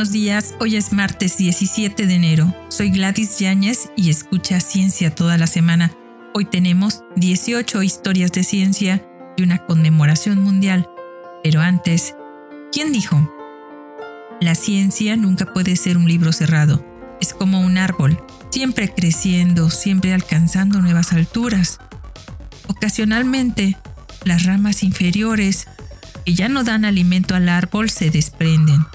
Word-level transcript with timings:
Buenos 0.00 0.14
días, 0.14 0.54
hoy 0.60 0.76
es 0.76 0.94
martes 0.94 1.36
17 1.36 2.06
de 2.06 2.14
enero. 2.14 2.54
Soy 2.68 2.88
Gladys 2.88 3.38
Yáñez 3.38 3.90
y 3.96 4.08
escucha 4.08 4.58
Ciencia 4.58 5.14
toda 5.14 5.36
la 5.36 5.46
semana. 5.46 5.92
Hoy 6.32 6.46
tenemos 6.46 7.04
18 7.16 7.82
historias 7.82 8.32
de 8.32 8.42
ciencia 8.42 9.06
y 9.36 9.42
una 9.42 9.58
conmemoración 9.66 10.42
mundial. 10.42 10.88
Pero 11.42 11.60
antes, 11.60 12.14
¿quién 12.72 12.92
dijo? 12.92 13.30
La 14.40 14.54
ciencia 14.54 15.16
nunca 15.16 15.44
puede 15.52 15.76
ser 15.76 15.98
un 15.98 16.08
libro 16.08 16.32
cerrado. 16.32 16.82
Es 17.20 17.34
como 17.34 17.60
un 17.60 17.76
árbol, 17.76 18.24
siempre 18.48 18.94
creciendo, 18.94 19.68
siempre 19.68 20.14
alcanzando 20.14 20.80
nuevas 20.80 21.12
alturas. 21.12 21.78
Ocasionalmente, 22.68 23.76
las 24.24 24.46
ramas 24.46 24.82
inferiores, 24.82 25.66
que 26.24 26.32
ya 26.32 26.48
no 26.48 26.64
dan 26.64 26.86
alimento 26.86 27.34
al 27.34 27.50
árbol, 27.50 27.90
se 27.90 28.08
desprenden 28.08 28.86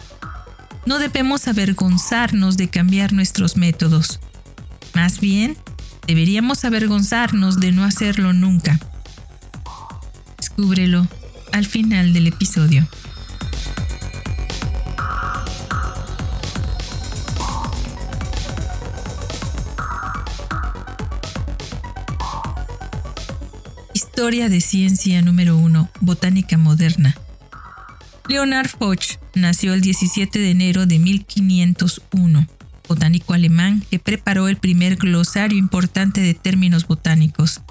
no 0.86 1.00
debemos 1.00 1.48
avergonzarnos 1.48 2.58
de 2.58 2.70
cambiar 2.70 3.14
nuestros 3.14 3.58
métodos. 3.58 4.20
Más 4.94 5.20
bien, 5.20 5.58
deberíamos 6.08 6.64
avergonzarnos 6.64 7.60
de 7.60 7.72
no 7.72 7.84
hacerlo 7.84 8.34
nunca. 8.34 8.80
Descúbrelo 10.38 11.08
al 11.52 11.66
final 11.66 12.14
del 12.14 12.28
episodio. 12.28 12.88
Historia 23.94 24.48
de 24.48 24.62
ciencia 24.62 25.22
número 25.22 25.58
1, 25.58 25.90
Botánica 26.00 26.58
Moderna. 26.58 27.16
Leonard 28.28 28.70
Foch 28.70 29.18
nació 29.36 29.76
el 29.76 29.82
17 29.82 30.40
de 30.40 30.50
enero 30.50 30.88
de 30.88 30.98
1501, 30.98 32.48
botánico 32.88 33.34
alemán 33.34 33.84
que 33.92 34.00
preparó 34.00 34.48
el 34.48 34.58
primer 34.58 34.96
glosario 34.96 35.60
importante 35.60 36.22
de 36.22 36.34
términos 36.34 36.88
botánicos. 36.88 37.62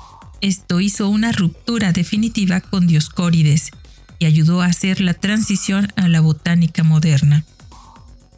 Esto 0.40 0.80
hizo 0.80 1.08
una 1.08 1.32
ruptura 1.32 1.90
definitiva 1.90 2.60
con 2.60 2.86
Dioscórides 2.86 3.70
y 4.20 4.26
ayudó 4.26 4.62
a 4.62 4.66
hacer 4.66 5.00
la 5.00 5.14
transición 5.14 5.92
a 5.96 6.06
la 6.06 6.20
botánica 6.20 6.84
moderna. 6.84 7.44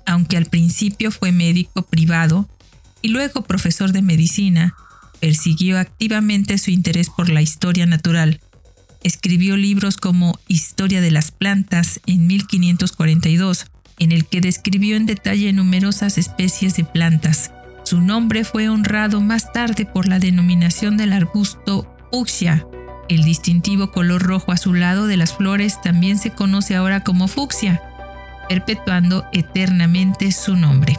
Aunque 0.06 0.38
al 0.38 0.46
principio 0.46 1.10
fue 1.10 1.32
médico 1.32 1.82
privado 1.82 2.48
y 3.02 3.08
luego 3.08 3.42
profesor 3.42 3.92
de 3.92 4.00
medicina, 4.00 4.74
persiguió 5.20 5.78
activamente 5.78 6.56
su 6.56 6.70
interés 6.70 7.10
por 7.10 7.28
la 7.28 7.42
historia 7.42 7.84
natural 7.84 8.40
escribió 9.06 9.56
libros 9.56 9.96
como 9.96 10.38
Historia 10.48 11.00
de 11.00 11.12
las 11.12 11.30
plantas 11.30 12.00
en 12.06 12.26
1542, 12.26 13.66
en 13.98 14.10
el 14.10 14.26
que 14.26 14.40
describió 14.40 14.96
en 14.96 15.06
detalle 15.06 15.52
numerosas 15.52 16.18
especies 16.18 16.76
de 16.76 16.84
plantas. 16.84 17.52
Su 17.84 18.00
nombre 18.00 18.42
fue 18.44 18.68
honrado 18.68 19.20
más 19.20 19.52
tarde 19.52 19.86
por 19.86 20.08
la 20.08 20.18
denominación 20.18 20.96
del 20.96 21.12
arbusto 21.12 21.96
fucsia. 22.10 22.66
El 23.08 23.22
distintivo 23.22 23.92
color 23.92 24.22
rojo 24.22 24.50
azulado 24.50 25.06
de 25.06 25.16
las 25.16 25.34
flores 25.34 25.80
también 25.80 26.18
se 26.18 26.30
conoce 26.30 26.74
ahora 26.74 27.04
como 27.04 27.28
fucsia, 27.28 27.80
perpetuando 28.48 29.24
eternamente 29.32 30.32
su 30.32 30.56
nombre. 30.56 30.98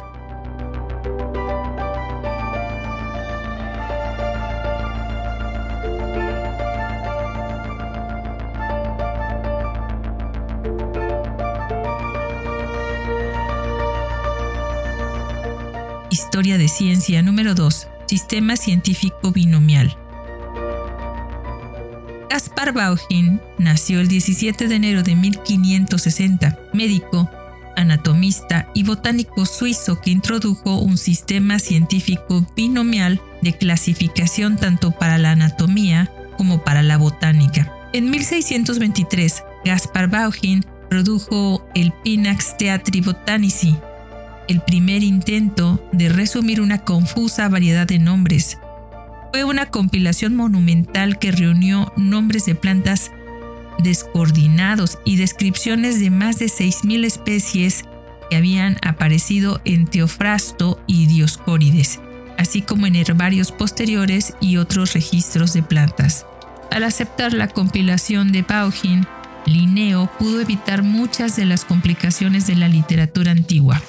Historia 16.37 16.59
de 16.59 16.67
Ciencia 16.67 17.23
número 17.23 17.55
2. 17.55 17.87
Sistema 18.05 18.57
científico 18.57 19.31
binomial. 19.31 19.97
Caspar 22.29 22.73
Bauhin 22.73 23.41
nació 23.57 24.01
el 24.01 24.07
17 24.07 24.67
de 24.67 24.75
enero 24.75 25.01
de 25.01 25.15
1560, 25.15 26.59
médico, 26.73 27.27
anatomista 27.75 28.69
y 28.75 28.83
botánico 28.83 29.47
suizo 29.47 29.99
que 29.99 30.11
introdujo 30.11 30.77
un 30.77 30.99
sistema 30.99 31.57
científico 31.57 32.45
binomial 32.55 33.19
de 33.41 33.53
clasificación 33.53 34.57
tanto 34.57 34.91
para 34.91 35.17
la 35.17 35.31
anatomía 35.31 36.11
como 36.37 36.63
para 36.63 36.83
la 36.83 36.97
botánica. 36.97 37.73
En 37.93 38.11
1623, 38.11 39.43
Gaspar 39.65 40.07
Bauhin 40.07 40.63
produjo 40.87 41.67
el 41.73 41.91
Pinax 42.03 42.57
Theatri 42.57 43.01
Botanici, 43.01 43.75
el 44.47 44.61
primer 44.61 45.03
intento 45.03 45.83
de 45.91 46.09
resumir 46.09 46.61
una 46.61 46.79
confusa 46.79 47.49
variedad 47.49 47.87
de 47.87 47.99
nombres. 47.99 48.57
Fue 49.31 49.43
una 49.43 49.67
compilación 49.67 50.35
monumental 50.35 51.19
que 51.19 51.31
reunió 51.31 51.91
nombres 51.97 52.45
de 52.45 52.55
plantas 52.55 53.11
descoordinados 53.79 54.97
y 55.05 55.17
descripciones 55.17 55.99
de 55.99 56.09
más 56.09 56.39
de 56.39 56.47
6.000 56.47 57.05
especies 57.05 57.83
que 58.29 58.35
habían 58.35 58.77
aparecido 58.81 59.61
en 59.65 59.85
Teofrasto 59.85 60.79
y 60.87 61.07
Dioscórides, 61.07 61.99
así 62.37 62.61
como 62.61 62.87
en 62.87 62.95
herbarios 62.95 63.51
posteriores 63.51 64.33
y 64.41 64.57
otros 64.57 64.93
registros 64.93 65.53
de 65.53 65.63
plantas. 65.63 66.25
Al 66.71 66.83
aceptar 66.83 67.33
la 67.33 67.47
compilación 67.47 68.31
de 68.31 68.41
Bauhin, 68.41 69.07
Linneo 69.45 70.11
pudo 70.19 70.41
evitar 70.41 70.83
muchas 70.83 71.35
de 71.37 71.45
las 71.45 71.63
complicaciones 71.63 72.47
de 72.47 72.55
la 72.55 72.67
literatura 72.67 73.31
antigua. 73.31 73.81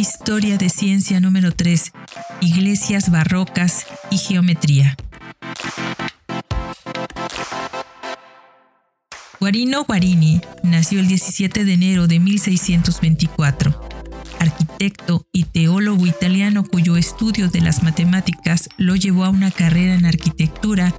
Historia 0.00 0.56
de 0.56 0.70
Ciencia 0.70 1.20
número 1.20 1.52
3. 1.52 1.92
Iglesias 2.40 3.10
barrocas 3.10 3.84
y 4.10 4.16
geometría. 4.16 4.96
Guarino 9.38 9.84
Guarini 9.84 10.40
nació 10.62 11.00
el 11.00 11.06
17 11.06 11.66
de 11.66 11.74
enero 11.74 12.06
de 12.06 12.18
1624 12.18 13.78
arquitecto 14.38 15.26
y 15.32 15.44
teólogo 15.44 16.06
italiano 16.06 16.64
cuyo 16.64 16.96
estudio 16.96 17.48
de 17.48 17.60
las 17.60 17.82
matemáticas 17.82 18.70
lo 18.78 18.96
llevó 18.96 19.26
a 19.26 19.28
una 19.28 19.50
carrera 19.50 19.92
en 19.92 20.06
arquitectura 20.06 20.94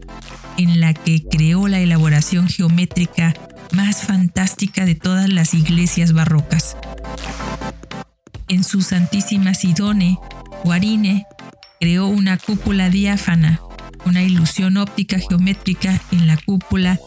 en 0.59 0.79
la 0.79 0.93
que 0.93 1.23
creó 1.23 1.67
la 1.67 1.79
elaboración 1.79 2.47
geométrica 2.47 3.33
más 3.71 4.03
fantástica 4.03 4.85
de 4.85 4.93
todas 4.93 5.27
las 5.27 5.55
iglesias 5.55 6.13
barrocas. 6.13 6.77
En 8.51 8.65
su 8.65 8.81
Santísima 8.81 9.53
Sidone, 9.53 10.19
Guarine 10.65 11.25
creó 11.79 12.07
una 12.07 12.37
cúpula 12.37 12.89
diáfana, 12.89 13.61
una 14.05 14.23
ilusión 14.23 14.75
óptica 14.75 15.19
geométrica 15.19 16.01
en 16.11 16.27
la 16.27 16.35
cúpula 16.35 16.99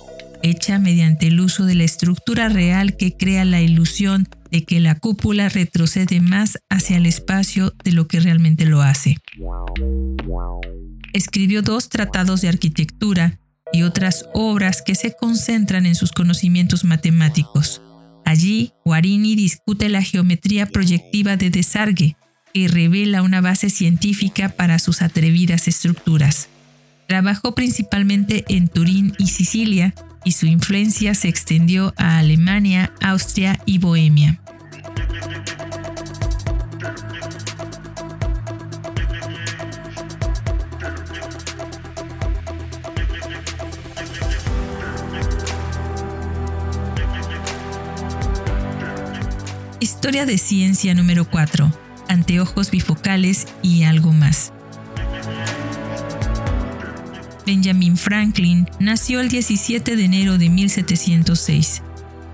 hecha 0.43 0.79
mediante 0.79 1.27
el 1.27 1.41
uso 1.41 1.67
de 1.67 1.75
la 1.75 1.85
estructura 1.85 2.49
real 2.49 2.97
que 2.97 3.15
crea 3.15 3.45
la 3.45 3.61
ilusión 3.61 4.27
de 4.51 4.65
que 4.65 4.81
la 4.81 4.95
cúpula 4.99 5.51
retrocede 5.51 6.23
más 6.23 6.57
hacia 6.71 6.97
el 6.97 7.05
espacio 7.05 7.75
de 7.85 7.93
lo 7.93 8.09
que 8.09 8.21
realmente 8.21 8.65
lo 8.65 8.81
hace. 8.81 9.19
Escribió 11.13 11.61
dos 11.61 11.91
tratados 11.91 12.41
de 12.41 12.49
arquitectura 12.49 13.39
y 13.71 13.83
otras 13.83 14.25
obras 14.33 14.81
que 14.81 14.95
se 14.95 15.15
concentran 15.15 15.85
en 15.85 15.95
sus 15.95 16.11
conocimientos 16.13 16.85
matemáticos. 16.85 17.83
Allí, 18.25 18.73
Guarini 18.85 19.37
discute 19.37 19.89
la 19.89 20.03
geometría 20.03 20.67
proyectiva 20.67 21.37
de 21.37 21.51
Desargue, 21.51 22.17
que 22.53 22.69
revela 22.69 23.23
una 23.23 23.41
base 23.41 23.69
científica 23.71 24.49
para 24.49 24.79
sus 24.79 25.03
atrevidas 25.03 25.69
estructuras. 25.69 26.49
Trabajó 27.07 27.55
principalmente 27.55 28.45
en 28.49 28.69
Turín 28.69 29.15
y 29.19 29.29
Sicilia, 29.29 29.95
y 30.25 30.33
su 30.33 30.47
influencia 30.47 31.15
se 31.15 31.29
extendió 31.29 31.93
a 31.99 32.19
Alemania, 32.19 32.93
Austria 33.03 33.61
y 33.67 33.79
Bohemia. 33.79 34.41
Historia 49.85 50.25
de 50.25 50.39
ciencia 50.39 50.95
número 50.95 51.29
4. 51.29 51.71
Anteojos 52.09 52.71
bifocales 52.71 53.47
y 53.61 53.83
algo 53.83 54.15
más. 54.15 54.51
Benjamin 57.45 57.99
Franklin 57.99 58.67
nació 58.81 59.21
el 59.21 59.29
17 59.29 59.95
de 59.95 60.05
enero 60.07 60.39
de 60.39 60.49
1706. 60.49 61.83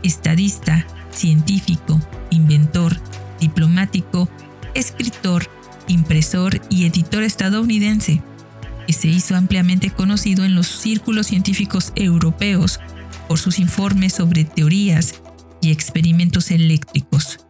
Estadista, 0.04 0.86
científico, 1.10 2.00
inventor, 2.30 2.96
diplomático, 3.40 4.28
escritor, 4.74 5.50
impresor 5.88 6.60
y 6.70 6.86
editor 6.86 7.24
estadounidense, 7.24 8.22
que 8.86 8.92
se 8.92 9.08
hizo 9.08 9.34
ampliamente 9.34 9.90
conocido 9.90 10.44
en 10.44 10.54
los 10.54 10.68
círculos 10.68 11.26
científicos 11.26 11.92
europeos 11.96 12.78
por 13.26 13.40
sus 13.40 13.58
informes 13.58 14.12
sobre 14.12 14.44
teorías 14.44 15.20
y 15.60 15.70
experimentos 15.70 16.50
eléctricos. 16.50 17.40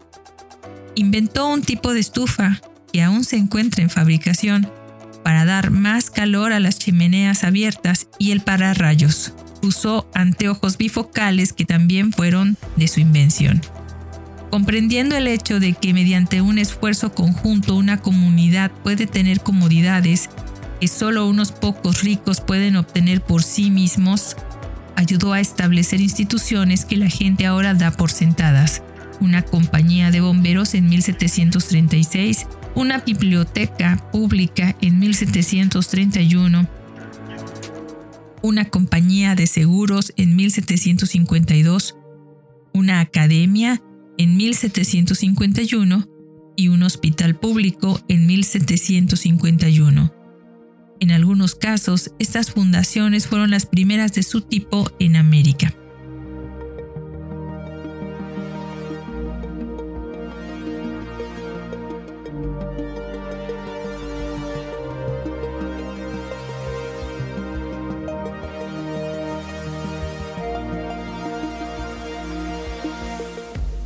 Inventó 0.94 1.48
un 1.48 1.62
tipo 1.62 1.92
de 1.94 2.00
estufa 2.00 2.60
que 2.92 3.02
aún 3.02 3.24
se 3.24 3.36
encuentra 3.36 3.82
en 3.82 3.90
fabricación 3.90 4.70
para 5.22 5.44
dar 5.44 5.70
más 5.70 6.10
calor 6.10 6.52
a 6.52 6.60
las 6.60 6.78
chimeneas 6.78 7.44
abiertas 7.44 8.08
y 8.18 8.32
el 8.32 8.40
pararrayos. 8.40 9.32
Usó 9.62 10.08
anteojos 10.14 10.78
bifocales 10.78 11.52
que 11.52 11.64
también 11.64 12.12
fueron 12.12 12.56
de 12.76 12.88
su 12.88 13.00
invención. 13.00 13.60
Comprendiendo 14.50 15.16
el 15.16 15.28
hecho 15.28 15.60
de 15.60 15.74
que 15.74 15.94
mediante 15.94 16.40
un 16.40 16.58
esfuerzo 16.58 17.12
conjunto 17.12 17.76
una 17.76 17.98
comunidad 17.98 18.70
puede 18.82 19.06
tener 19.06 19.40
comodidades 19.40 20.28
que 20.80 20.88
solo 20.88 21.28
unos 21.28 21.52
pocos 21.52 22.02
ricos 22.02 22.40
pueden 22.40 22.76
obtener 22.76 23.20
por 23.20 23.42
sí 23.42 23.70
mismos, 23.70 24.36
ayudó 24.96 25.32
a 25.32 25.40
establecer 25.40 26.00
instituciones 26.00 26.84
que 26.84 26.96
la 26.96 27.08
gente 27.08 27.46
ahora 27.46 27.74
da 27.74 27.90
por 27.90 28.10
sentadas. 28.10 28.82
Una 29.20 29.42
compañía 29.42 30.10
de 30.10 30.20
bomberos 30.20 30.74
en 30.74 30.88
1736, 30.88 32.46
una 32.74 32.98
biblioteca 32.98 34.08
pública 34.12 34.76
en 34.80 34.98
1731, 34.98 36.68
una 38.42 38.64
compañía 38.64 39.34
de 39.34 39.46
seguros 39.46 40.12
en 40.16 40.36
1752, 40.36 41.96
una 42.72 43.00
academia 43.00 43.82
en 44.16 44.36
1751 44.36 46.08
y 46.56 46.68
un 46.68 46.82
hospital 46.82 47.38
público 47.38 48.00
en 48.08 48.26
1751. 48.26 50.19
En 51.00 51.10
algunos 51.12 51.54
casos, 51.54 52.10
estas 52.18 52.50
fundaciones 52.50 53.26
fueron 53.26 53.50
las 53.50 53.64
primeras 53.64 54.12
de 54.12 54.22
su 54.22 54.42
tipo 54.42 54.90
en 54.98 55.16
América. 55.16 55.74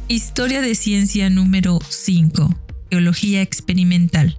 Historia 0.08 0.60
de 0.60 0.74
ciencia 0.74 1.30
número 1.30 1.78
5. 1.88 2.54
Geología 2.90 3.40
experimental. 3.40 4.38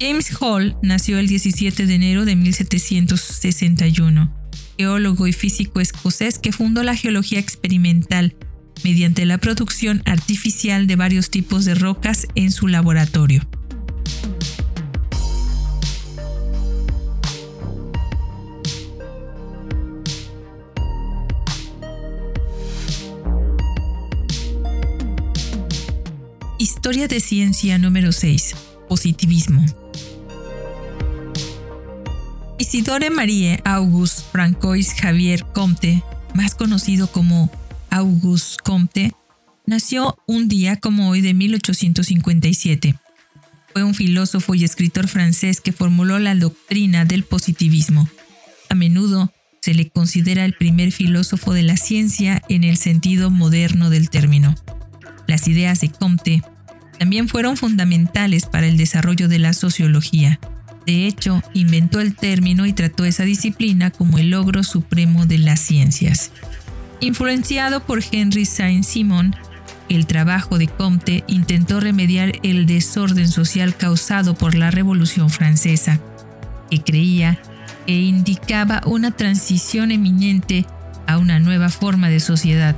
James 0.00 0.30
Hall 0.40 0.76
nació 0.80 1.18
el 1.18 1.26
17 1.26 1.86
de 1.86 1.94
enero 1.94 2.24
de 2.24 2.36
1761, 2.36 4.32
geólogo 4.78 5.26
y 5.26 5.32
físico 5.32 5.80
escocés 5.80 6.38
que 6.38 6.52
fundó 6.52 6.84
la 6.84 6.94
geología 6.94 7.40
experimental 7.40 8.36
mediante 8.84 9.26
la 9.26 9.38
producción 9.38 10.02
artificial 10.06 10.86
de 10.86 10.94
varios 10.94 11.30
tipos 11.30 11.64
de 11.64 11.74
rocas 11.74 12.28
en 12.36 12.52
su 12.52 12.68
laboratorio. 12.68 13.42
Historia 26.60 27.08
de 27.08 27.18
ciencia 27.18 27.78
número 27.78 28.12
6. 28.12 28.54
Positivismo. 28.88 29.87
Isidore 32.70 33.08
Marie 33.08 33.62
Auguste 33.64 34.24
Francois 34.30 34.92
Javier 34.92 35.42
Comte, 35.54 36.02
más 36.34 36.54
conocido 36.54 37.10
como 37.10 37.50
Auguste 37.88 38.62
Comte, 38.62 39.14
nació 39.64 40.18
un 40.26 40.48
día 40.48 40.76
como 40.76 41.08
hoy 41.08 41.22
de 41.22 41.32
1857. 41.32 42.94
Fue 43.72 43.84
un 43.84 43.94
filósofo 43.94 44.54
y 44.54 44.64
escritor 44.64 45.08
francés 45.08 45.62
que 45.62 45.72
formuló 45.72 46.18
la 46.18 46.34
doctrina 46.34 47.06
del 47.06 47.24
positivismo. 47.24 48.06
A 48.68 48.74
menudo 48.74 49.32
se 49.62 49.72
le 49.72 49.88
considera 49.88 50.44
el 50.44 50.52
primer 50.52 50.92
filósofo 50.92 51.54
de 51.54 51.62
la 51.62 51.78
ciencia 51.78 52.42
en 52.50 52.64
el 52.64 52.76
sentido 52.76 53.30
moderno 53.30 53.88
del 53.88 54.10
término. 54.10 54.54
Las 55.26 55.48
ideas 55.48 55.80
de 55.80 55.88
Comte 55.88 56.42
también 56.98 57.28
fueron 57.28 57.56
fundamentales 57.56 58.44
para 58.44 58.66
el 58.66 58.76
desarrollo 58.76 59.26
de 59.26 59.38
la 59.38 59.54
sociología. 59.54 60.38
De 60.88 61.06
hecho, 61.06 61.42
inventó 61.52 62.00
el 62.00 62.16
término 62.16 62.64
y 62.64 62.72
trató 62.72 63.04
esa 63.04 63.24
disciplina 63.24 63.90
como 63.90 64.16
el 64.16 64.30
logro 64.30 64.62
supremo 64.64 65.26
de 65.26 65.36
las 65.36 65.60
ciencias. 65.60 66.30
Influenciado 67.00 67.84
por 67.84 68.02
Henry 68.10 68.46
Saint-Simon, 68.46 69.36
el 69.90 70.06
trabajo 70.06 70.56
de 70.56 70.66
Comte 70.66 71.24
intentó 71.26 71.78
remediar 71.78 72.32
el 72.42 72.64
desorden 72.64 73.28
social 73.28 73.76
causado 73.76 74.34
por 74.34 74.54
la 74.54 74.70
Revolución 74.70 75.28
Francesa, 75.28 76.00
que 76.70 76.80
creía 76.80 77.38
e 77.86 77.96
indicaba 77.96 78.80
una 78.86 79.10
transición 79.10 79.90
eminente 79.90 80.64
a 81.06 81.18
una 81.18 81.38
nueva 81.38 81.68
forma 81.68 82.08
de 82.08 82.20
sociedad 82.20 82.74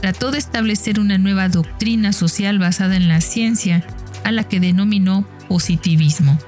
trató 0.00 0.30
de 0.30 0.38
establecer 0.38 1.00
una 1.00 1.18
nueva 1.18 1.48
doctrina 1.48 2.12
social 2.12 2.60
basada 2.60 2.94
en 2.94 3.08
la 3.08 3.20
ciencia, 3.20 3.82
a 4.22 4.30
la 4.30 4.44
que 4.44 4.60
denominó 4.60 5.26
positivismo. 5.48 6.38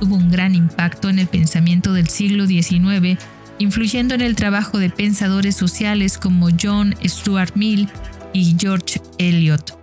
Tuvo 0.00 0.16
un 0.16 0.30
gran 0.30 0.54
impacto 0.54 1.10
en 1.10 1.18
el 1.18 1.26
pensamiento 1.26 1.92
del 1.92 2.08
siglo 2.08 2.46
XIX, 2.46 3.18
influyendo 3.58 4.14
en 4.14 4.22
el 4.22 4.34
trabajo 4.34 4.78
de 4.78 4.88
pensadores 4.88 5.54
sociales 5.54 6.16
como 6.16 6.48
John 6.60 6.94
Stuart 7.04 7.52
Mill 7.54 7.86
y 8.32 8.56
George 8.58 9.00
Eliot. 9.18 9.78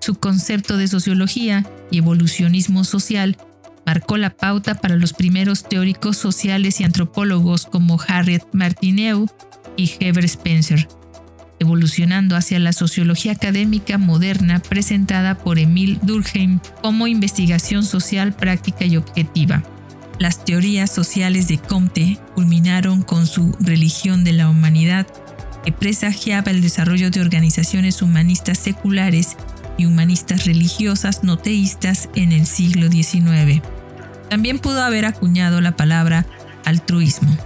Su 0.00 0.14
concepto 0.14 0.78
de 0.78 0.88
sociología 0.88 1.66
y 1.90 1.98
evolucionismo 1.98 2.84
social 2.84 3.36
marcó 3.84 4.16
la 4.16 4.30
pauta 4.30 4.76
para 4.76 4.96
los 4.96 5.12
primeros 5.12 5.62
teóricos 5.62 6.16
sociales 6.16 6.80
y 6.80 6.84
antropólogos 6.84 7.66
como 7.66 8.00
Harriet 8.08 8.44
Martineau 8.52 9.26
y 9.76 9.92
Heber 10.00 10.24
Spencer 10.24 10.88
evolucionando 11.64 12.36
hacia 12.36 12.58
la 12.58 12.72
sociología 12.72 13.32
académica 13.32 13.98
moderna 13.98 14.60
presentada 14.60 15.36
por 15.36 15.58
Emil 15.58 15.98
Durkheim 16.02 16.60
como 16.82 17.06
investigación 17.06 17.84
social 17.84 18.34
práctica 18.34 18.84
y 18.84 18.96
objetiva. 18.96 19.62
Las 20.18 20.44
teorías 20.44 20.90
sociales 20.90 21.48
de 21.48 21.58
Comte 21.58 22.18
culminaron 22.34 23.02
con 23.02 23.26
su 23.26 23.56
Religión 23.60 24.22
de 24.22 24.32
la 24.32 24.48
Humanidad, 24.48 25.06
que 25.64 25.72
presagiaba 25.72 26.52
el 26.52 26.60
desarrollo 26.60 27.10
de 27.10 27.20
organizaciones 27.20 28.02
humanistas 28.02 28.58
seculares 28.58 29.36
y 29.78 29.86
humanistas 29.86 30.44
religiosas 30.44 31.24
no 31.24 31.38
teístas 31.38 32.08
en 32.14 32.32
el 32.32 32.46
siglo 32.46 32.90
XIX. 32.90 33.62
También 34.28 34.58
pudo 34.58 34.82
haber 34.82 35.04
acuñado 35.04 35.60
la 35.60 35.76
palabra 35.76 36.26
altruismo. 36.64 37.36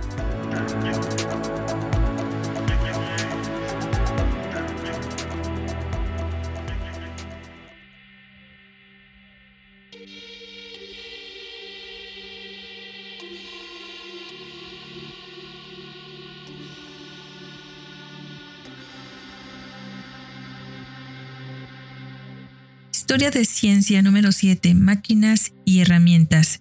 Historia 22.92 23.30
de 23.30 23.44
ciencia 23.46 24.02
número 24.02 24.32
7. 24.32 24.74
Máquinas 24.74 25.54
y 25.64 25.80
herramientas. 25.80 26.60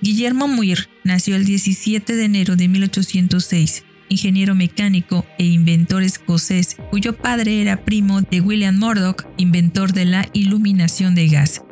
Guillermo 0.00 0.48
Muir 0.48 0.88
nació 1.04 1.36
el 1.36 1.44
17 1.44 2.16
de 2.16 2.24
enero 2.24 2.56
de 2.56 2.68
1806, 2.68 3.84
ingeniero 4.08 4.54
mecánico 4.54 5.26
e 5.38 5.44
inventor 5.44 6.02
escocés, 6.02 6.76
cuyo 6.90 7.16
padre 7.16 7.60
era 7.62 7.84
primo 7.84 8.22
de 8.22 8.40
William 8.40 8.78
Murdoch, 8.78 9.24
inventor 9.36 9.92
de 9.92 10.04
la 10.04 10.28
iluminación 10.32 11.14
de 11.14 11.28
gas. 11.28 11.62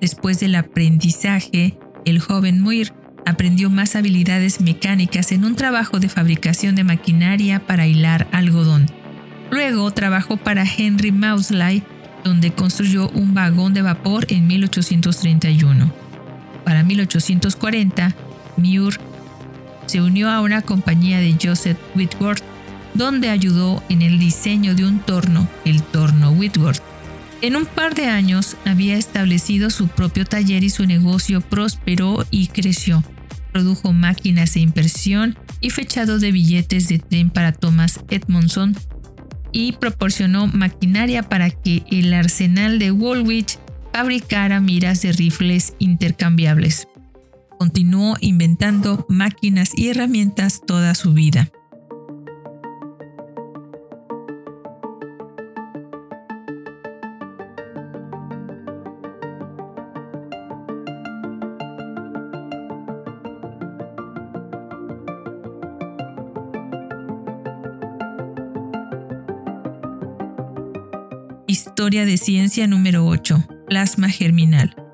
Después 0.00 0.40
del 0.40 0.54
aprendizaje, 0.54 1.78
el 2.04 2.20
joven 2.20 2.60
Muir 2.60 2.92
aprendió 3.24 3.70
más 3.70 3.96
habilidades 3.96 4.60
mecánicas 4.60 5.32
en 5.32 5.44
un 5.44 5.56
trabajo 5.56 5.98
de 5.98 6.08
fabricación 6.08 6.74
de 6.74 6.84
maquinaria 6.84 7.66
para 7.66 7.86
hilar 7.86 8.28
algodón 8.32 8.86
Luego 9.50 9.90
trabajó 9.92 10.36
para 10.36 10.64
Henry 10.64 11.12
Maudslay, 11.12 11.82
donde 12.24 12.52
construyó 12.52 13.08
un 13.10 13.34
vagón 13.34 13.74
de 13.74 13.82
vapor 13.82 14.26
en 14.28 14.46
1831. 14.46 15.92
Para 16.64 16.82
1840, 16.82 18.14
Muir 18.56 19.00
se 19.86 20.00
unió 20.00 20.30
a 20.30 20.40
una 20.40 20.62
compañía 20.62 21.20
de 21.20 21.36
Joseph 21.40 21.78
Whitworth, 21.94 22.42
donde 22.94 23.28
ayudó 23.28 23.82
en 23.88 24.02
el 24.02 24.18
diseño 24.18 24.74
de 24.74 24.84
un 24.84 25.00
torno, 25.00 25.48
el 25.64 25.82
torno 25.82 26.30
Whitworth. 26.30 26.82
En 27.42 27.54
un 27.56 27.66
par 27.66 27.94
de 27.94 28.06
años 28.06 28.56
había 28.64 28.96
establecido 28.96 29.70
su 29.70 29.88
propio 29.88 30.24
taller 30.24 30.64
y 30.64 30.70
su 30.70 30.86
negocio 30.86 31.40
prosperó 31.40 32.24
y 32.30 32.48
creció. 32.48 33.04
Produjo 33.52 33.92
máquinas 33.92 34.54
de 34.54 34.60
impresión 34.60 35.38
y 35.60 35.70
fechado 35.70 36.18
de 36.18 36.32
billetes 36.32 36.88
de 36.88 36.98
tren 36.98 37.30
para 37.30 37.52
Thomas 37.52 38.00
Edmondson 38.08 38.76
y 39.52 39.72
proporcionó 39.72 40.46
maquinaria 40.46 41.22
para 41.22 41.50
que 41.50 41.82
el 41.90 42.12
arsenal 42.12 42.78
de 42.78 42.90
Woolwich 42.90 43.58
fabricara 43.92 44.60
miras 44.60 45.02
de 45.02 45.12
rifles 45.12 45.74
intercambiables. 45.78 46.88
Continuó 47.58 48.16
inventando 48.20 49.06
máquinas 49.08 49.70
y 49.76 49.88
herramientas 49.88 50.60
toda 50.66 50.94
su 50.94 51.12
vida. 51.12 51.50
Historia 71.46 72.04
de 72.04 72.16
ciencia 72.16 72.66
número 72.66 73.06
8. 73.06 73.44
Plasma 73.68 74.08
germinal. 74.08 74.85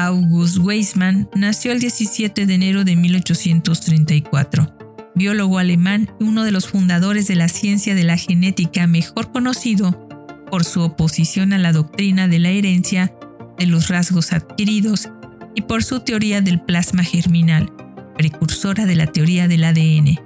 August 0.00 0.56
Weismann 0.56 1.28
nació 1.34 1.72
el 1.72 1.80
17 1.80 2.46
de 2.46 2.54
enero 2.54 2.84
de 2.84 2.96
1834. 2.96 4.74
Biólogo 5.14 5.58
alemán 5.58 6.10
y 6.18 6.24
uno 6.24 6.44
de 6.44 6.52
los 6.52 6.68
fundadores 6.68 7.28
de 7.28 7.34
la 7.36 7.48
ciencia 7.48 7.94
de 7.94 8.04
la 8.04 8.16
genética 8.16 8.86
mejor 8.86 9.30
conocido 9.30 10.08
por 10.50 10.64
su 10.64 10.80
oposición 10.80 11.52
a 11.52 11.58
la 11.58 11.74
doctrina 11.74 12.28
de 12.28 12.38
la 12.38 12.48
herencia 12.48 13.12
de 13.58 13.66
los 13.66 13.88
rasgos 13.88 14.32
adquiridos 14.32 15.10
y 15.54 15.62
por 15.62 15.84
su 15.84 16.00
teoría 16.00 16.40
del 16.40 16.62
plasma 16.62 17.04
germinal, 17.04 17.70
precursora 18.16 18.86
de 18.86 18.96
la 18.96 19.06
teoría 19.06 19.48
del 19.48 19.64
ADN. 19.64 20.18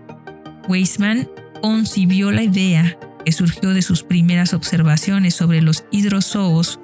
Weismann 0.68 1.28
concibió 1.62 2.30
la 2.30 2.44
idea 2.44 2.96
que 3.24 3.32
surgió 3.32 3.70
de 3.70 3.82
sus 3.82 4.04
primeras 4.04 4.54
observaciones 4.54 5.34
sobre 5.34 5.62
los 5.62 5.84
hidrozoos, 5.90 6.78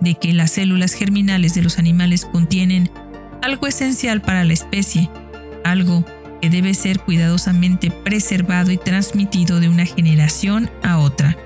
de 0.00 0.14
que 0.14 0.32
las 0.32 0.52
células 0.52 0.92
germinales 0.92 1.54
de 1.54 1.62
los 1.62 1.78
animales 1.78 2.24
contienen 2.24 2.90
algo 3.42 3.66
esencial 3.66 4.20
para 4.20 4.44
la 4.44 4.52
especie, 4.52 5.10
algo 5.64 6.04
que 6.40 6.50
debe 6.50 6.74
ser 6.74 7.00
cuidadosamente 7.00 7.90
preservado 7.90 8.70
y 8.70 8.76
transmitido 8.76 9.60
de 9.60 9.68
una 9.68 9.86
generación 9.86 10.70
a 10.82 10.98
otra. 10.98 11.36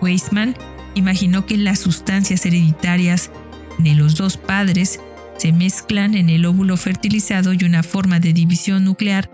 Weismann 0.00 0.54
imaginó 0.94 1.46
que 1.46 1.56
las 1.56 1.78
sustancias 1.78 2.44
hereditarias 2.46 3.30
de 3.78 3.94
los 3.94 4.16
dos 4.16 4.36
padres 4.36 5.00
se 5.38 5.52
mezclan 5.52 6.14
en 6.14 6.30
el 6.30 6.46
óvulo 6.46 6.76
fertilizado 6.76 7.52
y 7.52 7.64
una 7.64 7.82
forma 7.82 8.20
de 8.20 8.32
división 8.32 8.84
nuclear 8.84 9.30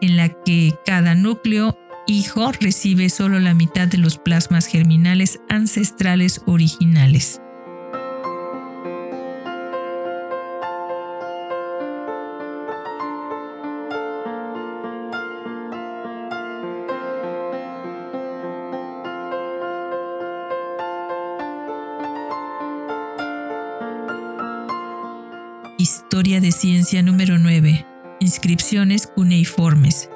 en 0.00 0.16
la 0.16 0.28
que 0.28 0.74
cada 0.84 1.14
núcleo 1.14 1.78
hijo 2.06 2.52
recibe 2.52 3.08
solo 3.08 3.40
la 3.40 3.54
mitad 3.54 3.88
de 3.88 3.98
los 3.98 4.18
plasmas 4.18 4.66
germinales 4.66 5.40
ancestrales 5.48 6.42
originales. 6.46 7.40
Historia 25.86 26.40
de 26.40 26.50
ciencia 26.50 27.00
número 27.00 27.38
9. 27.38 27.86
Inscripciones 28.18 29.06
cuneiformes. 29.06 30.10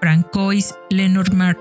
Francois 0.00 0.74
Lenormand 0.88 1.58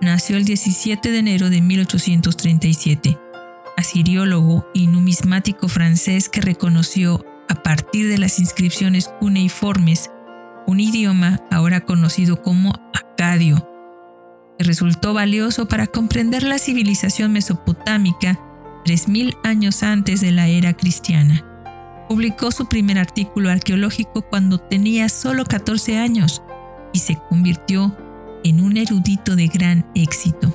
nació 0.00 0.36
el 0.36 0.44
17 0.44 1.12
de 1.12 1.18
enero 1.18 1.48
de 1.48 1.60
1837, 1.60 3.20
asiriólogo 3.76 4.66
y 4.74 4.88
numismático 4.88 5.68
francés 5.68 6.28
que 6.28 6.40
reconoció 6.40 7.24
a 7.48 7.62
partir 7.62 8.08
de 8.08 8.18
las 8.18 8.40
inscripciones 8.40 9.06
cuneiformes 9.20 10.10
un 10.66 10.80
idioma 10.80 11.38
ahora 11.52 11.82
conocido 11.82 12.42
como 12.42 12.72
acadio, 12.94 13.64
que 14.58 14.64
resultó 14.64 15.14
valioso 15.14 15.68
para 15.68 15.86
comprender 15.86 16.42
la 16.42 16.58
civilización 16.58 17.30
mesopotámica 17.30 18.40
3.000 18.84 19.38
años 19.44 19.84
antes 19.84 20.20
de 20.20 20.32
la 20.32 20.48
era 20.48 20.72
cristiana. 20.72 21.46
Publicó 22.12 22.50
su 22.50 22.66
primer 22.66 22.98
artículo 22.98 23.48
arqueológico 23.48 24.20
cuando 24.20 24.58
tenía 24.58 25.08
solo 25.08 25.46
14 25.46 25.96
años 25.96 26.42
y 26.92 26.98
se 26.98 27.16
convirtió 27.30 27.96
en 28.44 28.60
un 28.60 28.76
erudito 28.76 29.34
de 29.34 29.46
gran 29.46 29.90
éxito. 29.94 30.54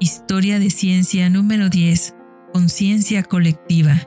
Historia 0.00 0.58
de 0.58 0.70
ciencia 0.70 1.28
número 1.28 1.44
10. 1.44 1.45
Conciencia 2.76 3.22
colectiva. 3.22 4.06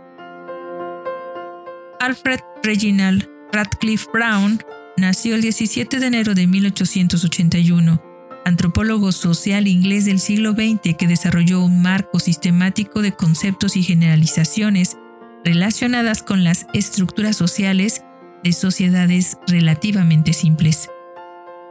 Alfred 2.00 2.40
Reginald 2.62 3.28
Radcliffe 3.52 4.06
Brown 4.14 4.60
nació 4.96 5.34
el 5.34 5.42
17 5.42 6.00
de 6.00 6.06
enero 6.06 6.36
de 6.36 6.46
1881, 6.46 8.00
antropólogo 8.46 9.12
social 9.12 9.68
inglés 9.68 10.06
del 10.06 10.20
siglo 10.20 10.52
XX 10.52 10.96
que 10.96 11.08
desarrolló 11.08 11.62
un 11.62 11.82
marco 11.82 12.20
sistemático 12.20 13.02
de 13.02 13.12
conceptos 13.12 13.76
y 13.76 13.82
generalizaciones 13.82 14.98
relacionadas 15.44 16.22
con 16.22 16.44
las 16.44 16.68
estructuras 16.76 17.36
sociales 17.36 18.04
de 18.44 18.54
sociedades 18.54 19.40
relativamente 19.48 20.32
simples. 20.32 20.88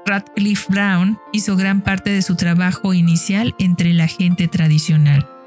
Radcliffe 0.05 0.67
Brown 0.69 1.17
hizo 1.33 1.55
gran 1.55 1.81
parte 1.81 2.11
de 2.11 2.23
su 2.23 2.35
trabajo 2.35 2.93
inicial 2.93 3.55
entre 3.61 3.93
la 3.93 4.09
gente 4.09 4.49
tradicional. 4.49 5.38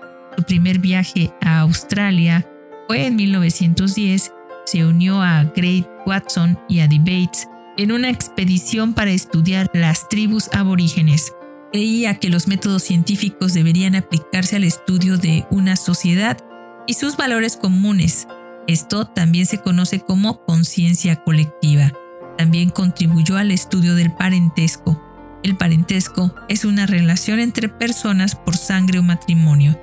Su 0.41 0.47
primer 0.47 0.79
viaje 0.79 1.31
a 1.39 1.59
Australia 1.59 2.49
fue 2.87 3.05
en 3.05 3.15
1910. 3.15 4.33
Se 4.65 4.83
unió 4.83 5.21
a 5.21 5.43
Great 5.43 5.87
Watson 6.07 6.57
y 6.67 6.79
a 6.79 6.87
Debates 6.87 7.47
en 7.77 7.91
una 7.91 8.09
expedición 8.09 8.95
para 8.95 9.11
estudiar 9.11 9.69
las 9.71 10.09
tribus 10.09 10.49
aborígenes. 10.51 11.31
Creía 11.71 12.15
que 12.17 12.31
los 12.31 12.47
métodos 12.47 12.81
científicos 12.81 13.53
deberían 13.53 13.93
aplicarse 13.93 14.55
al 14.55 14.63
estudio 14.63 15.19
de 15.19 15.45
una 15.51 15.75
sociedad 15.75 16.39
y 16.87 16.95
sus 16.95 17.17
valores 17.17 17.55
comunes. 17.55 18.27
Esto 18.67 19.05
también 19.05 19.45
se 19.45 19.59
conoce 19.59 19.99
como 19.99 20.43
conciencia 20.45 21.17
colectiva. 21.17 21.93
También 22.39 22.71
contribuyó 22.71 23.37
al 23.37 23.51
estudio 23.51 23.93
del 23.93 24.11
parentesco. 24.11 24.99
El 25.43 25.55
parentesco 25.55 26.33
es 26.49 26.65
una 26.65 26.87
relación 26.87 27.39
entre 27.39 27.69
personas 27.69 28.33
por 28.33 28.57
sangre 28.57 28.97
o 28.97 29.03
matrimonio. 29.03 29.79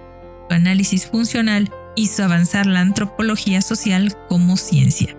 Análisis 0.50 1.06
funcional 1.06 1.70
hizo 1.96 2.24
avanzar 2.24 2.66
la 2.66 2.80
antropología 2.80 3.60
social 3.60 4.16
como 4.28 4.56
ciencia. 4.56 5.16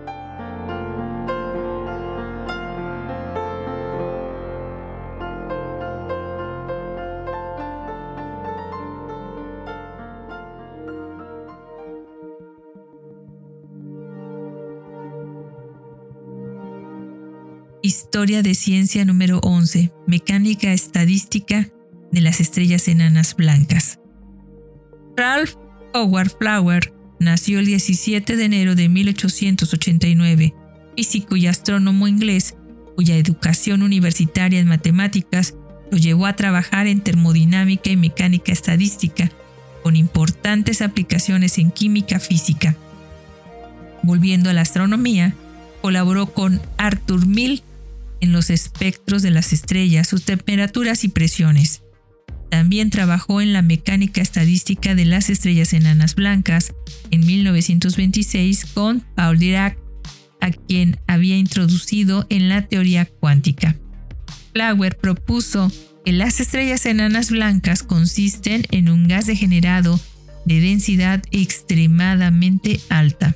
Historia 17.82 18.44
de 18.44 18.56
ciencia 18.56 19.06
número 19.06 19.40
11. 19.40 19.92
Mecánica 20.06 20.74
estadística 20.74 21.70
de 22.12 22.22
las 22.22 22.40
estrellas 22.40 22.88
enanas 22.88 23.36
blancas. 23.36 23.99
Ralph 25.20 25.56
Howard 25.94 26.32
Flower 26.40 26.94
nació 27.20 27.60
el 27.60 27.66
17 27.66 28.38
de 28.38 28.46
enero 28.46 28.74
de 28.76 28.88
1889, 28.88 30.54
físico 30.96 31.36
y 31.36 31.46
astrónomo 31.46 32.08
inglés, 32.08 32.56
cuya 32.96 33.18
educación 33.18 33.82
universitaria 33.82 34.62
en 34.62 34.70
matemáticas 34.70 35.56
lo 35.92 35.98
llevó 35.98 36.26
a 36.26 36.38
trabajar 36.38 36.88
en 36.88 37.02
termodinámica 37.02 37.90
y 37.90 37.98
mecánica 37.98 38.54
estadística, 38.54 39.30
con 39.84 39.98
importantes 39.98 40.82
aplicaciones 40.82 41.58
en 41.58 41.72
química 41.72 42.22
física. 42.22 42.78
Volviendo 44.04 44.50
a 44.50 44.54
la 44.54 44.62
astronomía, 44.62 45.36
colaboró 45.82 46.28
con 46.28 46.62
Arthur 46.78 47.26
Mill 47.26 47.62
en 48.22 48.32
los 48.32 48.50
espectros 48.50 49.22
de 49.22 49.32
las 49.32 49.52
estrellas, 49.52 50.08
sus 50.08 50.24
temperaturas 50.24 51.04
y 51.04 51.10
presiones. 51.10 51.82
También 52.50 52.90
trabajó 52.90 53.42
en 53.42 53.54
la 53.54 53.62
mecánica 53.62 54.22
estadística 54.22 54.96
de 54.96 55.06
las 55.06 55.30
estrellas 55.30 55.74
enanas 55.74 56.16
blancas 56.16 56.74
en 57.12 57.26
1926 57.26 58.66
con 58.74 59.02
Paul 59.16 59.38
Dirac, 59.38 59.78
a 60.42 60.52
quien 60.52 61.00
había 61.08 61.38
introducido 61.38 62.26
en 62.30 62.50
la 62.50 62.68
teoría 62.68 63.06
cuántica. 63.06 63.76
Flower 64.54 64.98
propuso 64.98 65.72
que 66.04 66.12
las 66.12 66.40
estrellas 66.40 66.86
enanas 66.86 67.30
blancas 67.30 67.84
consisten 67.84 68.64
en 68.72 68.90
un 68.90 69.08
gas 69.08 69.28
degenerado 69.28 70.00
de 70.46 70.60
densidad 70.62 71.22
extremadamente 71.32 72.80
alta. 72.90 73.36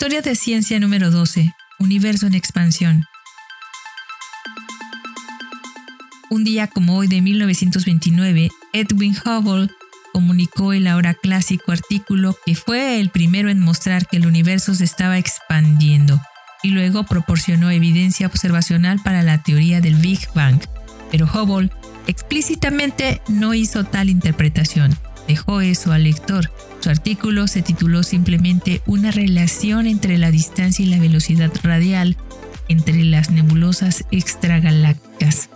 Historia 0.00 0.22
de 0.22 0.36
ciencia 0.36 0.78
número 0.78 1.10
12. 1.10 1.52
Universo 1.80 2.28
en 2.28 2.34
expansión. 2.34 3.04
Un 6.30 6.44
día 6.44 6.68
como 6.68 6.96
hoy 6.96 7.08
de 7.08 7.20
1929, 7.20 8.48
Edwin 8.72 9.16
Hubble 9.16 9.68
comunicó 10.12 10.72
el 10.72 10.86
ahora 10.86 11.14
clásico 11.14 11.72
artículo 11.72 12.38
que 12.46 12.54
fue 12.54 13.00
el 13.00 13.10
primero 13.10 13.50
en 13.50 13.58
mostrar 13.58 14.06
que 14.06 14.18
el 14.18 14.28
universo 14.28 14.72
se 14.72 14.84
estaba 14.84 15.18
expandiendo 15.18 16.22
y 16.62 16.68
luego 16.70 17.02
proporcionó 17.02 17.68
evidencia 17.72 18.28
observacional 18.28 19.00
para 19.02 19.24
la 19.24 19.42
teoría 19.42 19.80
del 19.80 19.96
Big 19.96 20.28
Bang. 20.32 20.60
Pero 21.10 21.26
Hubble 21.26 21.72
explícitamente 22.06 23.20
no 23.26 23.52
hizo 23.52 23.82
tal 23.82 24.10
interpretación, 24.10 24.96
dejó 25.26 25.60
eso 25.60 25.90
al 25.90 26.04
lector. 26.04 26.52
Su 26.80 26.90
artículo 26.90 27.48
se 27.48 27.62
tituló 27.62 28.02
simplemente 28.02 28.82
Una 28.86 29.10
relación 29.10 29.86
entre 29.86 30.18
la 30.18 30.30
distancia 30.30 30.84
y 30.84 30.88
la 30.88 30.98
velocidad 30.98 31.50
radial 31.62 32.16
entre 32.68 33.02
las 33.04 33.30
nebulosas 33.30 34.04
extragalácticas 34.10 35.48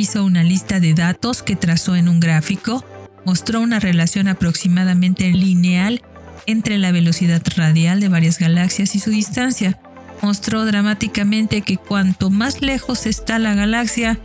hizo 0.00 0.24
una 0.24 0.42
lista 0.42 0.80
de 0.80 0.94
datos 0.94 1.42
que 1.42 1.56
trazó 1.56 1.94
en 1.94 2.08
un 2.08 2.20
gráfico, 2.20 2.84
mostró 3.26 3.60
una 3.60 3.80
relación 3.80 4.28
aproximadamente 4.28 5.30
lineal 5.30 6.02
entre 6.46 6.78
la 6.78 6.90
velocidad 6.90 7.42
radial 7.54 8.00
de 8.00 8.08
varias 8.08 8.38
galaxias 8.38 8.94
y 8.94 8.98
su 8.98 9.10
distancia. 9.10 9.78
Mostró 10.22 10.64
dramáticamente 10.64 11.60
que 11.60 11.76
cuanto 11.76 12.30
más 12.30 12.62
lejos 12.62 13.06
está 13.06 13.38
la 13.38 13.54
galaxia, 13.54 14.18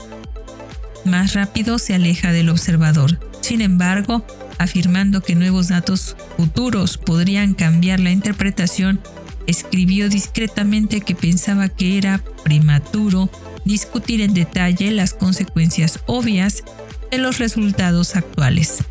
más 1.03 1.33
rápido 1.33 1.77
se 1.77 1.93
aleja 1.93 2.31
del 2.31 2.49
observador. 2.49 3.19
Sin 3.41 3.61
embargo, 3.61 4.25
afirmando 4.57 5.21
que 5.21 5.35
nuevos 5.35 5.69
datos 5.69 6.15
futuros 6.37 6.97
podrían 6.97 7.53
cambiar 7.53 7.99
la 7.99 8.11
interpretación, 8.11 8.99
escribió 9.47 10.09
discretamente 10.09 11.01
que 11.01 11.15
pensaba 11.15 11.69
que 11.69 11.97
era 11.97 12.21
prematuro 12.43 13.29
discutir 13.63 14.21
en 14.21 14.33
detalle 14.33 14.91
las 14.91 15.13
consecuencias 15.13 15.99
obvias 16.05 16.63
de 17.11 17.17
los 17.17 17.39
resultados 17.39 18.15
actuales. 18.15 18.83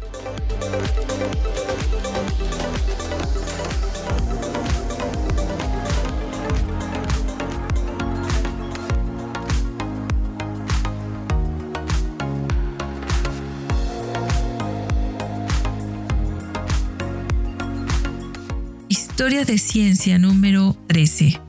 Historia 19.14 19.44
de 19.44 19.59
ciencia 19.59 20.18
número 20.18 20.77
13. 20.88 21.40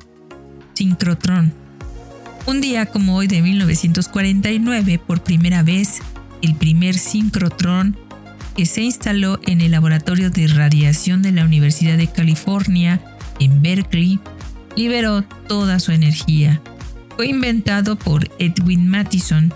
Sincrotrón. 0.75 1.51
Un 2.45 2.62
día 2.62 2.86
como 2.86 3.15
hoy 3.15 3.25
de 3.25 3.41
1949, 3.41 4.99
por 4.99 5.23
primera 5.23 5.63
vez, 5.63 5.99
el 6.43 6.54
primer 6.54 6.93
sincrotrón 6.93 7.97
que 8.56 8.67
se 8.67 8.84
instaló 8.84 9.39
en 9.47 9.62
el 9.62 9.71
laboratorio 9.71 10.30
de 10.30 10.45
radiación 10.45 11.23
de 11.23 11.32
la 11.32 11.43
Universidad 11.43 11.97
de 11.97 12.06
California 12.06 13.01
en 13.39 13.63
Berkeley 13.63 14.19
liberó 14.75 15.23
toda 15.47 15.80
su 15.80 15.91
energía. 15.91 16.62
Fue 17.15 17.25
inventado 17.30 17.95
por 17.95 18.30
Edwin 18.38 18.88
Mathison 18.88 19.51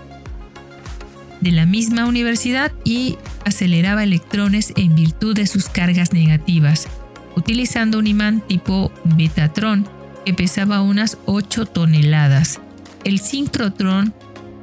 de 1.40 1.52
la 1.52 1.64
misma 1.64 2.06
universidad 2.06 2.72
y 2.84 3.18
aceleraba 3.44 4.02
electrones 4.02 4.72
en 4.74 4.96
virtud 4.96 5.36
de 5.36 5.46
sus 5.46 5.68
cargas 5.68 6.12
negativas, 6.12 6.88
utilizando 7.36 7.98
un 7.98 8.06
imán 8.06 8.40
tipo 8.46 8.92
Betatron 9.04 9.86
que 10.24 10.34
pesaba 10.34 10.82
unas 10.82 11.18
8 11.26 11.66
toneladas. 11.66 12.60
El 13.04 13.18
sincrotrón 13.18 14.14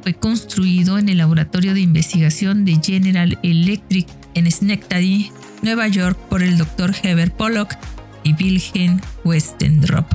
fue 0.03 0.13
construido 0.13 0.97
en 0.97 1.09
el 1.09 1.17
laboratorio 1.17 1.73
de 1.73 1.81
investigación 1.81 2.65
de 2.65 2.79
General 2.83 3.37
Electric 3.43 4.07
en 4.35 4.49
Schenectady, 4.49 5.31
Nueva 5.61 5.87
York, 5.87 6.17
por 6.29 6.43
el 6.43 6.57
Dr. 6.57 6.95
Heber 7.03 7.31
Pollock 7.31 7.73
y 8.23 8.33
Wilhelm 8.33 9.01
Westendrop. 9.23 10.05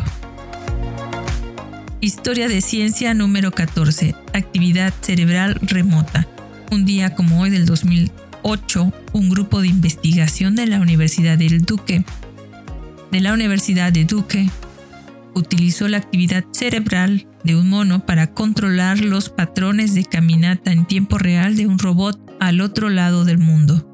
Historia 2.00 2.48
de 2.48 2.60
ciencia 2.60 3.14
número 3.14 3.52
14. 3.52 4.14
Actividad 4.32 4.92
cerebral 5.02 5.58
remota. 5.62 6.26
Un 6.70 6.84
día 6.84 7.14
como 7.14 7.40
hoy 7.40 7.50
del 7.50 7.66
2008, 7.66 8.92
un 9.12 9.28
grupo 9.28 9.60
de 9.60 9.68
investigación 9.68 10.56
de 10.56 10.66
la 10.66 10.80
Universidad 10.80 11.38
del 11.38 11.62
Duque, 11.62 12.04
de 13.12 13.20
la 13.20 13.34
Universidad 13.34 13.92
de 13.92 14.06
Duque, 14.06 14.48
utilizó 15.34 15.86
la 15.86 15.98
actividad 15.98 16.44
cerebral 16.50 17.28
de 17.44 17.56
un 17.56 17.68
mono 17.68 18.06
para 18.06 18.32
controlar 18.32 19.00
los 19.00 19.28
patrones 19.28 19.94
de 19.94 20.04
caminata 20.04 20.72
en 20.72 20.86
tiempo 20.86 21.18
real 21.18 21.54
de 21.54 21.66
un 21.66 21.78
robot 21.78 22.18
al 22.40 22.62
otro 22.62 22.88
lado 22.88 23.26
del 23.26 23.38
mundo. 23.38 23.91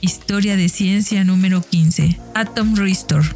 Historia 0.00 0.56
de 0.56 0.68
ciencia 0.68 1.24
número 1.24 1.62
15. 1.62 2.18
Atom 2.34 2.74
Restore 2.74 3.28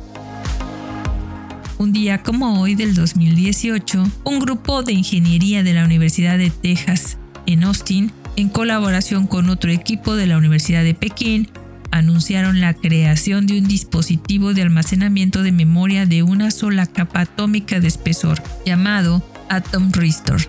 un 1.85 1.93
día 1.93 2.23
como 2.23 2.61
hoy 2.61 2.75
del 2.75 2.95
2018, 2.95 4.11
un 4.25 4.39
grupo 4.39 4.83
de 4.83 4.95
ingeniería 4.95 5.63
de 5.63 5.75
la 5.75 5.85
Universidad 5.85 6.39
de 6.39 6.49
Texas 6.49 7.19
en 7.47 7.65
Austin, 7.65 8.11
en 8.37 8.49
colaboración 8.49 9.27
con 9.27 9.51
otro 9.51 9.71
equipo 9.71 10.17
de 10.17 10.27
la 10.27 10.39
Universidad 10.39 10.83
de 10.83 10.95
Pekín, 10.95 11.51
anunciaron 11.91 12.61
la 12.61 12.73
creación 12.73 13.47
de 13.47 13.59
un 13.59 13.69
dispositivo 13.69 14.55
de 14.55 14.63
almacenamiento 14.63 15.43
de 15.43 15.53
memoria 15.53 16.07
de 16.07 16.23
una 16.23 16.51
sola 16.51 16.87
capa 16.87 17.21
atómica 17.21 17.81
de 17.81 17.89
espesor, 17.89 18.43
llamado 18.65 19.23
Atom 19.51 19.93
Restore. 19.93 20.45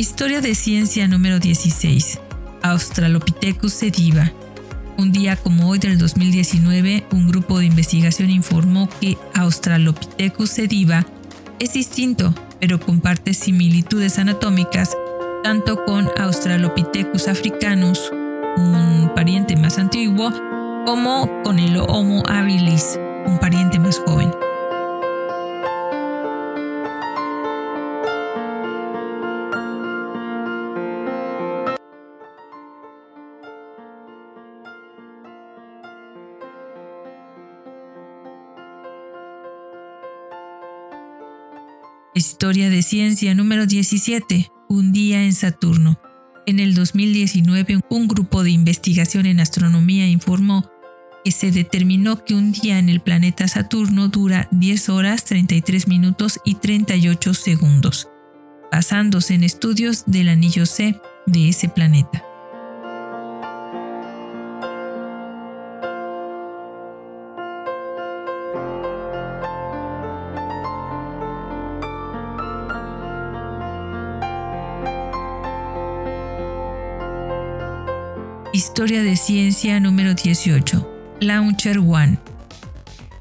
Historia 0.00 0.40
de 0.40 0.54
ciencia 0.54 1.06
número 1.08 1.38
16. 1.40 2.20
Australopithecus 2.62 3.74
sediva. 3.74 4.32
Un 4.96 5.12
día 5.12 5.36
como 5.36 5.68
hoy 5.68 5.78
del 5.78 5.98
2019, 5.98 7.04
un 7.12 7.28
grupo 7.28 7.58
de 7.58 7.66
investigación 7.66 8.30
informó 8.30 8.88
que 8.98 9.18
Australopithecus 9.34 10.52
sediva 10.52 11.04
es 11.58 11.74
distinto, 11.74 12.34
pero 12.60 12.80
comparte 12.80 13.34
similitudes 13.34 14.18
anatómicas 14.18 14.96
tanto 15.44 15.84
con 15.84 16.08
Australopithecus 16.16 17.28
africanus, 17.28 18.10
un 18.56 19.12
pariente 19.14 19.54
más 19.56 19.76
antiguo, 19.76 20.32
como 20.86 21.42
con 21.42 21.58
el 21.58 21.76
Homo 21.76 22.22
habilis, 22.26 22.98
un 23.26 23.38
pariente 23.38 23.78
más 23.78 23.98
joven. 23.98 24.30
Historia 42.12 42.70
de 42.70 42.82
ciencia 42.82 43.36
número 43.36 43.66
17. 43.66 44.50
Un 44.68 44.92
día 44.92 45.22
en 45.22 45.32
Saturno. 45.32 45.96
En 46.44 46.58
el 46.58 46.74
2019, 46.74 47.82
un 47.88 48.08
grupo 48.08 48.42
de 48.42 48.50
investigación 48.50 49.26
en 49.26 49.38
astronomía 49.38 50.08
informó 50.08 50.68
que 51.24 51.30
se 51.30 51.52
determinó 51.52 52.24
que 52.24 52.34
un 52.34 52.50
día 52.50 52.80
en 52.80 52.88
el 52.88 52.98
planeta 52.98 53.46
Saturno 53.46 54.08
dura 54.08 54.48
10 54.50 54.88
horas 54.88 55.24
33 55.24 55.86
minutos 55.86 56.40
y 56.44 56.56
38 56.56 57.32
segundos, 57.32 58.08
basándose 58.72 59.34
en 59.34 59.44
estudios 59.44 60.02
del 60.06 60.30
anillo 60.30 60.66
C 60.66 61.00
de 61.26 61.48
ese 61.48 61.68
planeta. 61.68 62.24
Historia 78.70 79.02
de 79.02 79.16
Ciencia 79.16 79.80
número 79.80 80.14
18. 80.14 81.16
Launcher 81.20 81.80
One. 81.80 82.20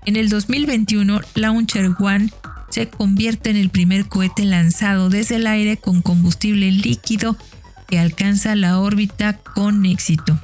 En 0.05 0.15
el 0.15 0.29
2021, 0.29 1.21
Launcher 1.33 1.89
One 1.97 2.29
se 2.69 2.87
convierte 2.87 3.49
en 3.49 3.57
el 3.57 3.71
primer 3.71 4.07
cohete 4.07 4.45
lanzado 4.45 5.09
desde 5.09 5.37
el 5.37 5.47
aire 5.47 5.77
con 5.77 6.03
combustible 6.03 6.71
líquido 6.71 7.35
que 7.87 7.97
alcanza 7.97 8.55
la 8.55 8.77
órbita 8.79 9.39
con 9.39 9.87
éxito. 9.87 10.39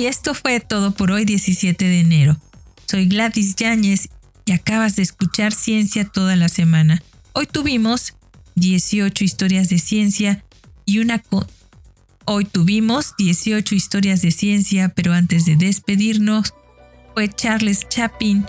Y 0.00 0.06
esto 0.06 0.32
fue 0.32 0.60
todo 0.60 0.92
por 0.92 1.10
hoy 1.12 1.26
17 1.26 1.84
de 1.84 2.00
enero. 2.00 2.38
Soy 2.90 3.06
Gladys 3.06 3.54
Yáñez 3.54 4.08
y 4.46 4.52
acabas 4.52 4.96
de 4.96 5.02
escuchar 5.02 5.52
Ciencia 5.52 6.06
toda 6.06 6.36
la 6.36 6.48
semana. 6.48 7.02
Hoy 7.34 7.44
tuvimos 7.44 8.14
18 8.54 9.22
historias 9.22 9.68
de 9.68 9.78
ciencia 9.78 10.42
y 10.86 11.00
una... 11.00 11.22
Hoy 12.24 12.46
tuvimos 12.46 13.12
18 13.18 13.74
historias 13.74 14.22
de 14.22 14.30
ciencia, 14.30 14.88
pero 14.88 15.12
antes 15.12 15.44
de 15.44 15.56
despedirnos, 15.56 16.54
fue 17.12 17.28
Charles 17.28 17.86
Chaplin 17.90 18.46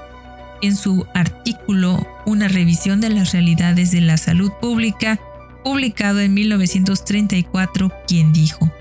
en 0.62 0.78
su 0.78 1.06
artículo 1.14 2.08
Una 2.26 2.48
revisión 2.48 3.02
de 3.02 3.10
las 3.10 3.34
realidades 3.34 3.92
de 3.92 4.00
la 4.00 4.16
salud 4.16 4.54
pública, 4.62 5.20
publicado 5.66 6.22
en 6.22 6.34
1934, 6.34 7.92
quien 8.08 8.32
dijo, 8.32 8.72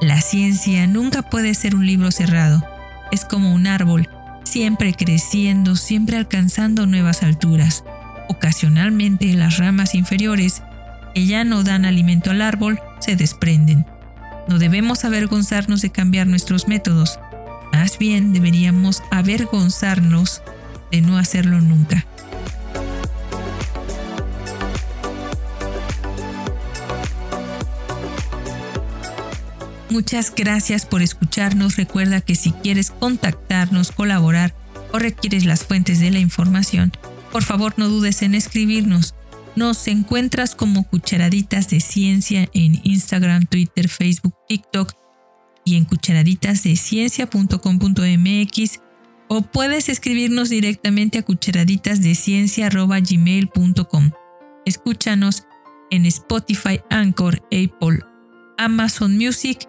la 0.00 0.20
ciencia 0.20 0.86
nunca 0.86 1.22
puede 1.22 1.54
ser 1.54 1.74
un 1.74 1.84
libro 1.84 2.10
cerrado. 2.12 2.64
Es 3.10 3.24
como 3.24 3.52
un 3.52 3.66
árbol, 3.66 4.08
siempre 4.44 4.94
creciendo, 4.94 5.74
siempre 5.74 6.16
alcanzando 6.16 6.86
nuevas 6.86 7.22
alturas. 7.22 7.84
Ocasionalmente 8.28 9.32
las 9.34 9.58
ramas 9.58 9.94
inferiores, 9.94 10.62
que 11.14 11.26
ya 11.26 11.42
no 11.42 11.64
dan 11.64 11.84
alimento 11.84 12.30
al 12.30 12.42
árbol, 12.42 12.78
se 13.00 13.16
desprenden. 13.16 13.86
No 14.48 14.58
debemos 14.58 15.04
avergonzarnos 15.04 15.82
de 15.82 15.90
cambiar 15.90 16.28
nuestros 16.28 16.68
métodos. 16.68 17.18
Más 17.72 17.98
bien 17.98 18.32
deberíamos 18.32 19.02
avergonzarnos 19.10 20.42
de 20.92 21.00
no 21.00 21.18
hacerlo 21.18 21.60
nunca. 21.60 22.06
Muchas 29.90 30.34
gracias 30.34 30.84
por 30.84 31.00
escucharnos. 31.02 31.76
Recuerda 31.76 32.20
que 32.20 32.34
si 32.34 32.50
quieres 32.52 32.90
contactarnos, 32.90 33.92
colaborar 33.92 34.54
o 34.92 34.98
requieres 34.98 35.46
las 35.46 35.64
fuentes 35.64 36.00
de 36.00 36.10
la 36.10 36.18
información, 36.18 36.92
por 37.32 37.42
favor 37.42 37.72
no 37.76 37.88
dudes 37.88 38.20
en 38.22 38.34
escribirnos. 38.34 39.14
Nos 39.56 39.88
encuentras 39.88 40.54
como 40.54 40.84
Cucharaditas 40.84 41.68
de 41.68 41.80
Ciencia 41.80 42.48
en 42.52 42.80
Instagram, 42.84 43.46
Twitter, 43.46 43.88
Facebook, 43.88 44.34
TikTok 44.48 44.92
y 45.64 45.76
en 45.76 45.84
cucharaditasdeciencia.com.mx 45.84 48.80
o 49.28 49.42
puedes 49.42 49.88
escribirnos 49.88 50.50
directamente 50.50 51.18
a 51.18 51.22
cucharaditasdeciencia.gmail.com. 51.22 54.10
Escúchanos 54.64 55.44
en 55.90 56.06
Spotify, 56.06 56.80
Anchor, 56.90 57.42
Apple, 57.46 57.98
Amazon 58.58 59.16
Music 59.16 59.68